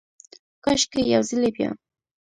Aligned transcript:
کاشکي، 0.63 1.01
یو 1.13 1.21
ځلې 1.29 1.49
بیا، 1.55 1.69